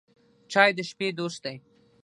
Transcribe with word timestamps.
چای 0.51 0.69
د 0.77 0.79
شپې 0.89 1.07
دوست 1.19 1.39
دی. 1.45 1.57